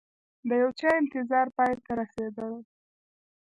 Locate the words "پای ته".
1.55-1.91